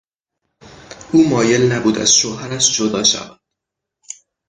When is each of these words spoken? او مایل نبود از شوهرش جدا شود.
او 1.11 1.29
مایل 1.29 1.71
نبود 1.71 1.97
از 1.97 2.13
شوهرش 2.15 2.77
جدا 2.77 3.03
شود. 3.03 3.39